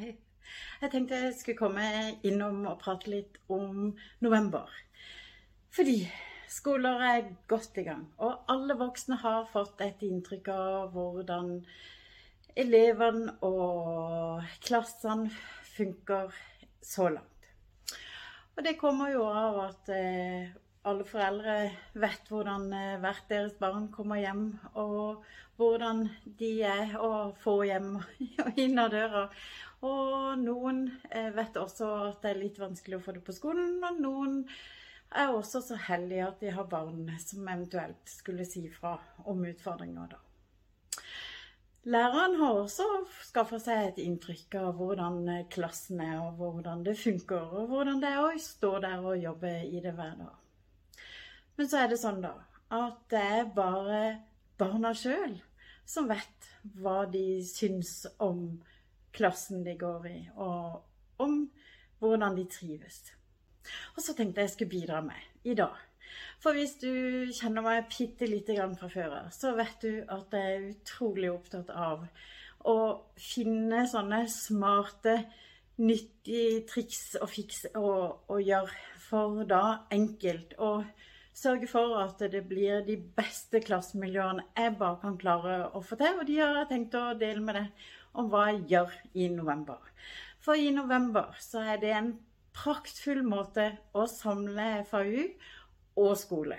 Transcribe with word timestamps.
Hei. 0.00 0.14
Jeg 0.80 0.88
tenkte 0.94 1.16
jeg 1.20 1.32
skulle 1.36 1.58
komme 1.58 1.82
innom 2.24 2.62
og 2.70 2.78
prate 2.80 3.10
litt 3.12 3.34
om 3.52 3.90
november. 4.24 4.70
Fordi 5.76 6.06
skoler 6.48 7.04
er 7.04 7.26
godt 7.50 7.76
i 7.82 7.84
gang, 7.84 8.06
og 8.16 8.48
alle 8.48 8.78
voksne 8.80 9.18
har 9.20 9.50
fått 9.52 9.82
et 9.84 10.00
inntrykk 10.06 10.48
av 10.54 10.94
hvordan 10.94 11.52
elevene 12.64 13.34
og 13.44 14.48
klassene 14.64 15.28
funker 15.74 16.32
så 16.80 17.10
langt. 17.18 17.52
Og 18.56 18.64
det 18.64 18.78
kommer 18.80 19.12
jo 19.12 19.28
av 19.28 19.60
at 19.66 19.92
eh, 19.92 20.48
alle 20.88 21.04
foreldre 21.04 21.60
vet 22.00 22.32
hvordan 22.32 22.70
eh, 22.72 22.98
hvert 23.04 23.28
deres 23.28 23.60
barn 23.60 23.90
kommer 23.92 24.24
hjem, 24.24 24.46
og 24.80 25.26
hvordan 25.60 26.06
de 26.40 26.54
er 26.64 26.94
å 26.96 27.32
få 27.42 27.60
hjem 27.68 27.98
og 28.46 28.60
inn 28.60 28.80
av 28.80 28.94
døra. 28.94 29.26
Og 29.86 30.36
noen 30.42 30.84
eh, 31.08 31.30
vet 31.32 31.56
også 31.56 31.88
at 32.10 32.20
det 32.24 32.34
er 32.34 32.42
litt 32.42 32.58
vanskelig 32.60 32.98
å 32.98 33.04
få 33.04 33.14
det 33.16 33.24
på 33.24 33.34
skolen, 33.36 33.78
og 33.86 34.00
noen 34.02 34.42
er 35.10 35.32
også 35.32 35.62
så 35.64 35.78
heldige 35.88 36.26
at 36.26 36.42
de 36.42 36.52
har 36.54 36.68
barn 36.70 37.08
som 37.22 37.48
eventuelt 37.48 38.12
skulle 38.12 38.44
si 38.46 38.66
fra 38.70 38.98
om 39.30 39.40
utfordringer, 39.48 40.12
da. 40.12 40.20
Læreren 41.88 42.34
har 42.36 42.58
også 42.60 42.84
skaffa 43.24 43.56
seg 43.62 43.86
et 43.86 44.00
inntrykk 44.02 44.58
av 44.60 44.74
hvordan 44.76 45.22
eh, 45.32 45.46
klassen 45.48 46.02
er, 46.04 46.18
og 46.20 46.36
hvordan 46.36 46.84
det 46.84 46.98
funker, 47.00 47.40
og 47.40 47.72
hvordan 47.72 48.02
det 48.02 48.10
er 48.12 48.20
å 48.20 48.34
stå 48.36 48.74
der 48.84 49.00
og 49.00 49.16
jobbe 49.16 49.54
i 49.64 49.80
det 49.80 49.94
hver 49.96 50.18
dag. 50.20 50.36
Men 51.56 51.70
så 51.70 51.80
er 51.80 51.88
det 51.88 52.00
sånn, 52.02 52.20
da, 52.20 52.34
at 52.76 53.00
det 53.12 53.22
er 53.40 53.48
bare 53.56 54.02
barna 54.60 54.92
sjøl 54.92 55.38
som 55.88 56.06
vet 56.10 56.50
hva 56.76 57.06
de 57.08 57.40
syns 57.48 58.04
om 58.20 58.60
klassen 59.16 59.64
de 59.66 59.76
går 59.78 60.06
i, 60.10 60.18
og 60.36 61.22
om 61.22 61.44
hvordan 62.00 62.36
de 62.38 62.46
trives. 62.50 63.02
Og 63.96 64.02
så 64.02 64.14
tenkte 64.16 64.40
jeg 64.40 64.48
jeg 64.48 64.54
skulle 64.56 64.74
bidra 64.74 65.00
med 65.04 65.44
i 65.44 65.54
dag. 65.54 65.76
For 66.40 66.56
hvis 66.56 66.78
du 66.80 66.90
kjenner 67.36 67.64
meg 67.64 67.90
bitte 67.92 68.26
lite 68.26 68.56
grann 68.56 68.76
fra 68.78 68.88
før 68.90 69.16
av, 69.20 69.28
så 69.34 69.52
vet 69.58 69.84
du 69.84 69.92
at 70.08 70.34
jeg 70.34 70.54
er 70.54 70.68
utrolig 70.72 71.30
opptatt 71.30 71.70
av 71.70 72.06
å 72.68 72.76
finne 73.20 73.84
sånne 73.88 74.24
smarte, 74.32 75.16
nyttige 75.80 76.64
triks 76.68 77.14
og 77.22 77.30
og 77.80 78.32
å 78.34 78.40
gjøre 78.40 78.80
for 79.00 79.44
da 79.48 79.86
enkelt 79.92 80.58
å 80.60 80.72
sørge 81.40 81.68
for 81.70 81.96
at 82.02 82.20
det 82.32 82.42
blir 82.48 82.82
de 82.84 82.96
beste 83.16 83.62
klassemiljøene 83.64 84.44
jeg 84.58 84.74
bare 84.80 85.00
kan 85.02 85.16
klare 85.20 85.60
å 85.72 85.82
få 85.84 85.96
til. 86.00 86.18
Og 86.20 86.26
de 86.28 86.40
har 86.40 86.58
jeg 86.60 86.70
tenkt 86.72 86.98
å 86.98 87.06
dele 87.20 87.44
med 87.44 87.56
deg 87.56 87.86
om 88.20 88.28
hva 88.32 88.48
jeg 88.50 88.66
gjør 88.74 88.98
i 89.14 89.30
november. 89.32 89.80
For 90.40 90.58
i 90.58 90.70
november 90.74 91.32
så 91.40 91.64
er 91.74 91.80
det 91.80 91.94
en 91.96 92.12
praktfull 92.56 93.22
måte 93.24 93.70
å 93.96 94.06
samle 94.10 94.84
FAU 94.88 95.26
og 96.00 96.14
skole. 96.18 96.58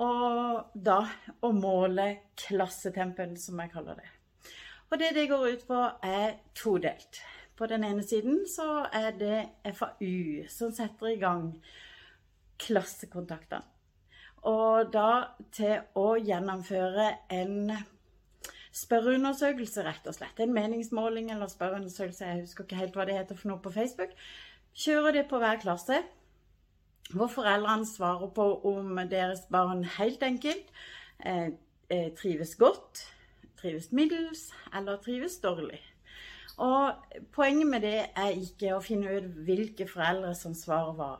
Og 0.00 0.70
da 0.74 1.00
å 1.44 1.50
måle 1.52 2.06
klassetempen, 2.38 3.36
som 3.36 3.60
jeg 3.60 3.72
kaller 3.74 4.00
det. 4.00 4.08
Og 4.90 4.98
det 4.98 5.12
det 5.14 5.28
går 5.30 5.46
ut 5.52 5.66
på, 5.68 5.80
er 6.02 6.40
todelt. 6.56 7.20
På 7.56 7.68
den 7.68 7.84
ene 7.84 8.02
siden 8.02 8.46
så 8.48 8.86
er 8.96 9.12
det 9.20 9.74
FAU 9.76 10.48
som 10.48 10.72
setter 10.72 11.12
i 11.12 11.20
gang 11.20 11.52
klassekontaktene. 12.60 13.66
Og 14.48 14.88
da 14.92 15.36
til 15.52 15.82
å 16.00 16.14
gjennomføre 16.16 17.10
en 17.34 17.74
spørreundersøkelse, 18.72 19.82
rett 19.84 20.06
og 20.08 20.16
slett. 20.16 20.40
En 20.40 20.54
meningsmåling 20.54 21.28
eller 21.34 21.50
spørreundersøkelse, 21.50 22.24
jeg 22.24 22.46
husker 22.46 22.64
ikke 22.64 22.78
helt 22.78 22.96
hva 22.96 23.06
det 23.08 23.18
heter 23.18 23.36
for 23.36 23.52
noe 23.52 23.60
på 23.62 23.72
Facebook. 23.74 24.14
Kjører 24.80 25.18
det 25.18 25.26
på 25.28 25.40
hver 25.42 25.60
klasse, 25.60 26.00
hvor 27.12 27.28
foreldrene 27.28 27.88
svarer 27.88 28.30
på 28.32 28.46
om 28.70 29.00
deres 29.10 29.42
barn 29.50 29.82
helt 29.98 30.22
enkelt 30.22 30.70
eh, 31.26 31.50
eh 31.90 32.12
trives 32.14 32.54
godt, 32.54 33.02
trives 33.58 33.90
middels 33.92 34.52
eller 34.72 35.02
trives 35.02 35.40
dårlig. 35.42 35.80
Og 36.60 36.94
poenget 37.32 37.66
med 37.66 37.82
det 37.82 37.98
er 38.14 38.36
ikke 38.36 38.76
å 38.76 38.84
finne 38.84 39.16
ut 39.16 39.28
hvilke 39.46 39.88
foreldre 39.88 40.34
som 40.38 40.54
svarer 40.54 40.94
hva 40.94 41.12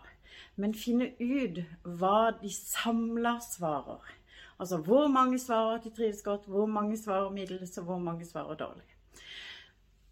men 0.57 0.77
finne 0.77 1.13
ut 1.19 1.61
hva 1.85 2.31
de 2.41 2.51
samla 2.53 3.39
svarer. 3.45 4.17
Altså 4.61 4.77
hvor 4.85 5.09
mange 5.09 5.39
svarer 5.41 5.79
at 5.79 5.85
de 5.85 5.93
trives 5.97 6.23
godt, 6.23 6.47
hvor 6.47 6.67
mange 6.67 6.99
svarer 7.01 7.31
middels, 7.33 7.79
og 7.79 7.85
hvor 7.85 7.99
mange 7.99 8.27
svarer 8.29 8.59
dårlig. 8.61 8.85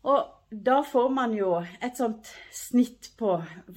Og 0.08 0.26
da 0.50 0.80
får 0.86 1.08
man 1.12 1.34
jo 1.36 1.58
et 1.60 1.98
sånt 1.98 2.30
snitt 2.54 3.10
på 3.18 3.34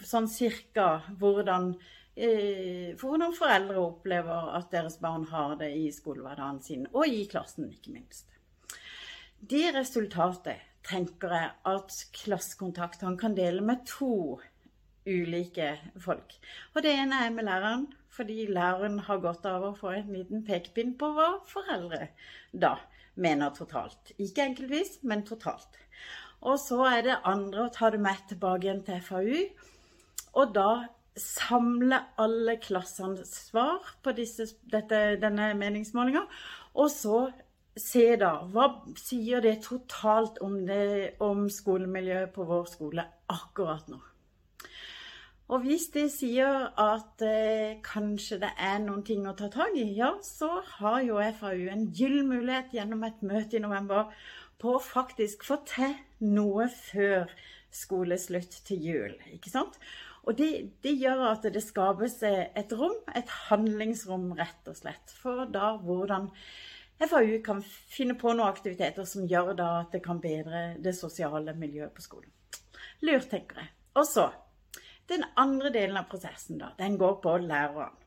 sånn 0.07 0.29
cirka 0.31 1.01
hvordan, 1.19 1.73
eh, 2.16 2.94
hvordan 3.01 3.35
foreldre 3.35 3.81
opplever 3.81 4.53
at 4.56 4.72
deres 4.72 5.00
barn 5.01 5.25
har 5.33 5.57
det 5.59 5.73
i 5.75 5.89
skolehverdagen 5.91 6.62
sin, 6.63 6.88
og 6.94 7.07
i 7.07 7.25
klassen, 7.31 7.72
ikke 7.73 7.95
minst. 7.97 8.29
Det 9.41 9.73
resultatet 9.75 10.62
tenker 10.88 11.33
jeg 11.35 11.51
at 11.68 11.97
klassekontaktene 12.16 13.18
kan 13.19 13.35
dele 13.38 13.62
med 13.66 13.83
to 13.89 14.39
ulike 15.07 15.73
folk. 16.00 16.35
Og 16.75 16.84
det 16.85 16.94
ene 16.94 17.25
er 17.25 17.34
med 17.34 17.47
læreren, 17.47 17.88
fordi 18.12 18.45
læreren 18.51 19.00
har 19.07 19.22
godt 19.23 19.45
av 19.50 19.66
å 19.66 19.75
få 19.78 19.94
en 19.95 20.13
liten 20.13 20.44
pekepinn 20.45 20.95
på 21.00 21.12
hva 21.16 21.29
foreldre 21.47 22.09
da 22.51 22.75
mener 23.16 23.53
totalt. 23.56 24.13
Ikke 24.19 24.45
enkeltvis, 24.45 25.00
men 25.07 25.25
totalt. 25.28 25.79
Og 26.41 26.57
så 26.59 26.79
er 26.89 27.06
det 27.06 27.19
andre 27.28 27.67
å 27.67 27.73
ta 27.73 27.91
det 27.94 28.01
med 28.01 28.25
tilbake 28.29 28.67
igjen 28.67 28.84
til 28.85 29.01
FAU, 29.06 29.38
og 30.41 30.53
da 30.56 30.72
samle 31.18 32.00
alle 32.22 32.56
klassenes 32.63 33.33
svar 33.50 33.83
på 34.03 34.13
disse, 34.16 34.47
dette, 34.72 35.19
denne 35.22 35.51
meningsmålinga, 35.59 36.23
og 36.79 36.91
så 36.91 37.25
se 37.78 38.06
da, 38.19 38.31
hva 38.51 38.68
sier 39.00 39.44
det 39.44 39.57
totalt 39.66 40.39
om, 40.44 40.62
det, 40.68 41.18
om 41.23 41.45
skolemiljøet 41.51 42.33
på 42.35 42.47
vår 42.47 42.72
skole 42.72 43.06
akkurat 43.31 43.91
nå? 43.91 44.00
Og 45.51 45.66
hvis 45.66 45.89
det 45.91 46.06
sier 46.13 46.69
at 46.79 47.23
eh, 47.28 47.79
kanskje 47.84 48.38
det 48.39 48.53
er 48.56 48.78
noen 48.79 49.01
ting 49.03 49.25
å 49.28 49.35
ta 49.35 49.50
tak 49.51 49.75
i, 49.75 49.89
ja, 49.97 50.13
så 50.23 50.62
har 50.78 51.01
jo 51.03 51.17
FAU 51.41 51.66
en 51.73 51.89
gyllen 51.91 52.29
mulighet 52.29 52.72
gjennom 52.78 53.03
et 53.03 53.19
møte 53.28 53.59
i 53.59 53.63
november 53.63 54.13
på 54.62 54.78
å 54.78 54.84
faktisk 54.84 55.44
få 55.44 55.57
til 55.67 55.97
noe 56.23 56.69
før 56.72 57.28
skoleslutt 57.72 58.62
til 58.67 58.88
jul. 58.88 59.17
ikke 59.35 59.51
sant? 59.51 59.75
Og 60.23 60.38
det, 60.38 60.50
det, 60.85 60.94
gjør 61.01 61.25
at 61.31 61.47
det 61.51 61.63
skapes 61.66 62.19
et 62.23 62.75
rom, 62.78 62.95
et 63.12 63.31
handlingsrom, 63.50 64.29
rett 64.38 64.69
og 64.72 64.78
slett, 64.78 65.12
for 65.18 65.50
da 65.51 65.73
hvordan 65.81 66.29
FAU 67.01 67.41
kan 67.44 67.59
finne 67.66 68.16
på 68.16 68.31
noen 68.31 68.47
aktiviteter 68.47 69.07
som 69.09 69.25
gjør 69.28 69.56
da 69.57 69.72
at 69.81 69.97
det 69.97 70.03
kan 70.06 70.22
bedre 70.22 70.78
det 70.79 70.94
sosiale 70.95 71.57
miljøet 71.57 71.91
på 71.97 72.06
skolen. 72.06 72.31
Lurt, 73.01 73.28
tenker 73.33 73.63
jeg. 73.63 73.72
Og 73.97 74.07
så 74.07 74.29
den 75.12 75.26
andre 75.40 75.72
delen 75.74 76.00
av 76.00 76.08
prosessen 76.12 76.62
da, 76.62 76.72
den 76.80 76.98
går 77.02 77.20
på 77.24 77.36
læreren. 77.44 77.98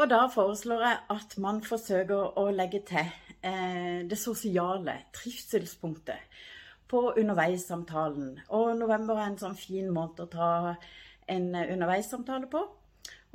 Og 0.00 0.08
da 0.08 0.22
foreslår 0.32 0.84
jeg 0.86 0.98
at 1.12 1.34
man 1.42 1.58
forsøker 1.66 2.38
å 2.40 2.46
legge 2.54 2.80
til 2.88 3.10
eh, 3.44 4.00
det 4.08 4.16
sosiale 4.16 4.94
trivselspunktet 5.12 6.40
på 6.90 7.02
underveissamtalen. 7.20 8.38
Og 8.56 8.72
november 8.78 9.18
er 9.18 9.28
en 9.28 9.40
sånn 9.42 9.58
fin 9.58 9.90
måte 9.92 10.24
å 10.24 10.32
ta 10.32 10.50
en 11.30 11.50
underveissamtale 11.52 12.48
på. 12.50 12.64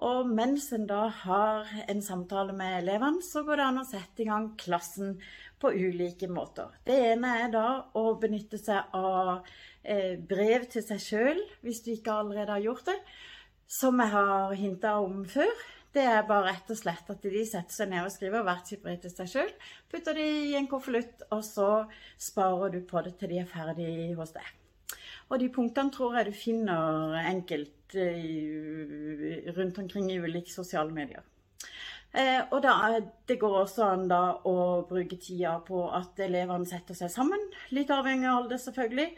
Og 0.03 0.27
mens 0.27 0.67
en 0.75 0.87
da 0.89 1.05
har 1.21 1.69
en 1.85 2.01
samtale 2.03 2.55
med 2.55 2.81
elevene, 2.81 3.23
så 3.23 3.45
går 3.47 3.61
det 3.61 3.67
an 3.69 3.79
å 3.79 3.87
sette 3.87 4.25
i 4.25 4.27
gang 4.27 4.49
klassen 4.59 5.15
på 5.59 5.71
ulike 5.71 6.27
måter. 6.31 6.73
Det 6.85 6.97
ene 7.13 7.37
er 7.43 7.53
da 7.53 7.67
å 7.95 8.09
benytte 8.19 8.59
seg 8.61 8.93
av 8.97 9.45
Eh, 9.85 10.15
brev 10.17 10.63
til 10.73 10.81
seg 10.81 11.01
sjøl, 11.01 11.39
hvis 11.61 11.83
du 11.85 11.91
ikke 11.93 12.13
allerede 12.23 12.55
har 12.55 12.63
gjort 12.63 12.87
det. 12.89 12.97
Som 13.69 14.01
jeg 14.01 14.11
har 14.15 14.53
hinta 14.57 14.95
om 15.01 15.23
før. 15.29 15.51
Det 15.93 16.03
er 16.03 16.25
bare 16.27 16.49
rett 16.49 16.71
og 16.73 16.77
slett 16.79 17.09
at 17.09 17.21
de 17.23 17.43
setter 17.47 17.71
seg 17.71 17.91
ned 17.91 18.03
og 18.03 18.11
skriver 18.11 18.43
hvert 18.43 18.67
sitt 18.67 18.81
brev 18.83 18.97
til 19.03 19.13
seg 19.13 19.29
sjøl. 19.31 19.51
Putter 19.91 20.17
det 20.17 20.25
i 20.49 20.55
en 20.57 20.67
konvolutt, 20.67 21.23
og 21.31 21.43
så 21.45 21.69
sparer 22.19 22.73
du 22.73 22.81
på 22.89 23.03
det 23.05 23.15
til 23.19 23.31
de 23.31 23.39
er 23.43 23.49
ferdig 23.49 24.15
hos 24.17 24.33
deg. 24.35 24.49
Og 25.29 25.39
de 25.41 25.49
punktene 25.53 25.93
tror 25.93 26.17
jeg 26.17 26.27
du 26.27 26.35
finner 26.37 27.15
enkelt 27.21 27.95
eh, 28.01 29.53
rundt 29.55 29.79
omkring 29.85 30.11
i 30.11 30.19
ulike 30.19 30.51
sosiale 30.53 30.93
medier. 30.93 31.23
Eh, 32.15 32.41
og 32.51 32.61
da, 32.63 32.99
Det 33.27 33.39
går 33.39 33.57
også 33.61 33.89
an 33.89 34.07
da 34.07 34.21
å 34.47 34.85
bruke 34.87 35.17
tida 35.19 35.57
på 35.65 35.81
at 35.91 36.19
elevene 36.23 36.67
setter 36.69 36.95
seg 36.95 37.11
sammen. 37.11 37.41
Litt 37.75 37.91
avhengig 37.91 38.29
av 38.29 38.43
alder, 38.43 38.61
selvfølgelig. 38.61 39.09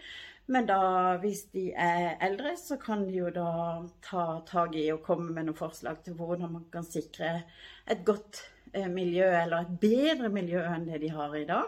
Men 0.47 0.67
da, 0.69 0.81
hvis 1.19 1.43
de 1.51 1.69
er 1.75 2.15
eldre, 2.23 2.53
så 2.57 2.77
kan 2.79 3.03
de 3.05 3.17
jo 3.19 3.31
da 3.35 3.83
ta 4.01 4.27
tak 4.47 4.77
i 4.79 4.85
og 4.93 5.03
komme 5.05 5.33
med 5.35 5.49
noen 5.49 5.59
forslag 5.59 5.99
til 6.05 6.15
hvordan 6.15 6.53
man 6.53 6.69
kan 6.71 6.87
sikre 6.87 7.41
et 7.85 8.05
godt 8.07 8.45
eh, 8.71 8.87
miljø, 8.87 9.27
eller 9.27 9.65
et 9.65 9.73
bedre 9.81 10.31
miljø 10.31 10.63
enn 10.63 10.87
det 10.87 11.01
de 11.03 11.11
har 11.11 11.35
i 11.35 11.43
dag. 11.49 11.67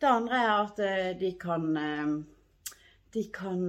Det 0.00 0.08
andre 0.08 0.40
er 0.40 0.54
at 0.54 0.80
eh, 0.80 1.10
de 1.20 1.34
kan 1.40 1.68
eh, 1.76 2.14
de 3.14 3.28
kan 3.30 3.60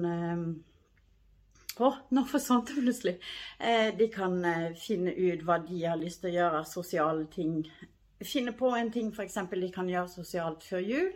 Å, 1.76 1.90
nå 2.16 2.24
forsvant 2.30 2.70
det 2.70 2.80
plutselig. 2.80 3.16
De 4.00 4.08
kan 4.14 4.38
finne 4.80 5.12
ut 5.12 5.42
hva 5.44 5.58
de 5.66 5.82
har 5.84 6.00
lyst 6.00 6.22
til 6.24 6.32
å 6.32 6.36
gjøre 6.38 6.62
av 6.62 6.70
sosiale 6.70 7.26
ting. 7.34 7.58
Finne 8.24 8.54
på 8.56 8.70
en 8.78 8.92
ting 8.94 9.10
f.eks. 9.12 9.36
de 9.52 9.72
kan 9.76 9.90
gjøre 9.92 10.14
sosialt 10.14 10.64
før 10.64 10.86
jul. 10.88 11.12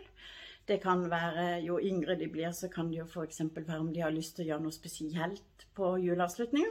Det 0.68 0.78
kan 0.82 1.06
være, 1.10 1.62
Jo 1.64 1.80
yngre 1.80 2.14
de 2.20 2.28
blir, 2.28 2.52
så 2.52 2.68
kan 2.68 2.90
det 2.90 3.00
jo 3.00 3.08
f.eks. 3.08 3.40
være 3.56 3.80
om 3.80 3.92
de 3.92 4.04
har 4.04 4.12
lyst 4.14 4.36
til 4.36 4.44
å 4.44 4.48
gjøre 4.50 4.66
noe 4.66 4.76
spesielt 4.76 5.66
på 5.74 5.96
juleavslutninga. 6.04 6.70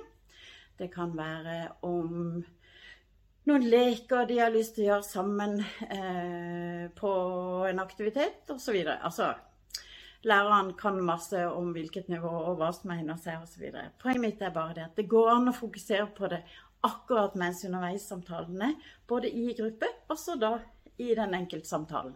Det 0.79 0.87
kan 0.93 1.11
være 1.17 1.57
om 1.83 2.45
noen 3.49 3.65
leker 3.67 4.27
de 4.29 4.37
har 4.39 4.53
lyst 4.53 4.77
til 4.77 4.85
å 4.85 4.89
gjøre 4.93 5.07
sammen 5.07 5.57
eh, 5.89 6.85
på 6.95 7.11
en 7.67 7.81
aktivitet 7.83 8.51
osv. 8.53 8.77
Altså, 8.95 9.33
læreren 10.27 10.73
kan 10.77 10.99
masse 11.05 11.45
om 11.47 11.71
hvilket 11.75 12.09
nivå 12.11 12.29
og 12.29 12.57
hva 12.59 12.71
som 12.75 12.91
egner 12.95 13.19
seg 13.21 13.43
osv. 13.43 13.69
Poenget 14.01 14.23
mitt 14.23 14.41
er 14.41 14.55
bare 14.55 14.75
det 14.77 14.87
at 14.89 14.97
det 14.99 15.07
går 15.11 15.31
an 15.35 15.51
å 15.51 15.55
fokusere 15.55 16.09
på 16.17 16.31
det 16.31 16.41
akkurat 16.85 17.35
mens 17.39 17.63
underveissamtalene, 17.67 18.73
både 19.07 19.31
i 19.31 19.53
gruppe 19.57 19.89
og 20.09 20.19
så 20.19 20.35
da 20.39 20.57
i 20.99 21.13
den 21.15 21.35
enkeltsamtalen. 21.35 22.15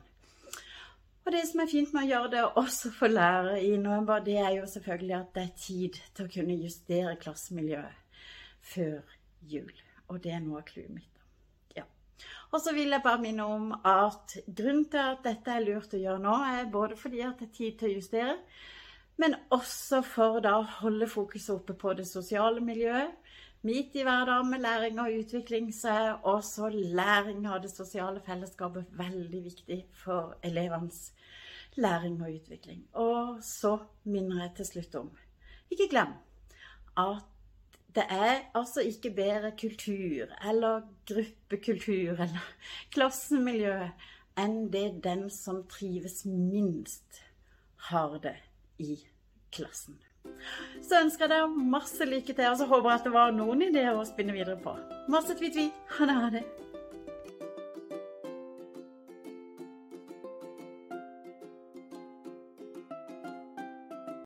Og 1.23 1.31
det 1.31 1.45
som 1.47 1.61
er 1.63 1.71
fint 1.71 1.93
med 1.95 2.03
å 2.03 2.09
gjøre 2.09 2.31
det 2.33 2.43
også 2.59 2.91
for 2.91 3.11
lærere 3.11 3.61
i 3.63 3.77
november, 3.79 4.19
det 4.23 4.37
er 4.41 4.57
jo 4.57 4.67
selvfølgelig 4.67 5.15
at 5.15 5.31
det 5.35 5.43
er 5.43 5.53
tid 5.59 5.99
til 6.15 6.27
å 6.27 6.33
kunne 6.33 6.59
justere 6.59 7.15
klassemiljøet 7.21 8.19
før 8.73 9.15
jul. 9.47 9.71
Og 10.11 10.19
det 10.23 10.35
er 10.35 10.43
noe 10.43 10.59
av 10.59 10.67
clouet 10.67 10.91
mitt. 10.91 11.12
Og 12.53 12.61
så 12.61 12.73
vil 12.75 12.93
jeg 12.93 13.01
bare 13.03 13.21
minne 13.21 13.45
om 13.49 13.71
at 13.73 14.35
grunnen 14.45 14.85
til 14.91 15.01
at 15.01 15.23
dette 15.25 15.55
er 15.55 15.65
lurt 15.65 15.95
å 15.95 16.01
gjøre 16.01 16.21
nå, 16.21 16.35
er 16.53 16.69
både 16.73 16.97
fordi 16.99 17.23
at 17.25 17.39
det 17.41 17.49
er 17.49 17.57
tid 17.57 17.79
til 17.79 17.89
å 17.89 17.95
justere, 17.97 18.35
men 19.17 19.35
også 19.53 20.01
for 20.05 20.45
å 20.49 20.59
holde 20.81 21.09
fokuset 21.09 21.55
oppe 21.55 21.75
på 21.77 21.93
det 21.97 22.05
sosiale 22.09 22.61
miljøet. 22.61 23.13
Midt 23.63 23.95
i 23.95 24.03
hverdagen 24.03 24.49
med 24.51 24.59
læring 24.59 24.97
og 24.99 25.17
utvikling 25.21 25.69
så 25.71 25.91
er 25.93 26.25
også 26.27 26.67
læring 26.73 27.45
av 27.47 27.61
det 27.63 27.71
sosiale 27.71 28.19
fellesskapet 28.25 28.89
veldig 28.99 29.43
viktig 29.45 29.77
for 29.95 30.33
elevenes 30.43 31.13
læring 31.79 32.17
og 32.21 32.33
utvikling. 32.33 32.81
Og 32.99 33.37
så 33.45 33.77
minner 34.03 34.43
jeg 34.43 34.55
til 34.57 34.69
slutt 34.71 34.97
om 34.99 35.13
Ikke 35.71 35.87
glem 35.89 36.11
at 36.99 37.32
det 37.95 38.05
er 38.09 38.39
altså 38.57 38.81
ikke 38.81 39.11
bedre 39.13 39.51
kultur 39.59 40.31
eller 40.49 40.81
gruppekultur 41.09 42.17
eller 42.25 42.47
klassemiljø 42.95 43.75
enn 44.39 44.71
det 44.73 44.87
den 45.03 45.27
som 45.29 45.61
trives 45.69 46.23
minst, 46.25 47.21
har 47.89 48.17
det 48.23 48.35
i 48.81 48.97
klassen. 49.53 49.99
Så 50.81 51.03
ønsker 51.03 51.27
jeg 51.27 51.35
deg 51.35 51.57
masse 51.75 52.05
lykke 52.07 52.33
til, 52.33 52.49
og 52.49 52.57
så 52.57 52.65
håper 52.65 52.89
jeg 52.89 53.01
at 53.01 53.09
det 53.09 53.13
var 53.13 53.35
noen 53.35 53.67
ideer 53.67 53.93
å 53.93 54.05
spinne 54.07 54.33
videre 54.33 54.57
på. 54.63 54.73
Masse 55.11 55.35
tvi-tvi. 55.37 55.69
Ha 55.97 56.09
det, 56.09 56.21
ha 56.23 56.29
det. 56.33 56.45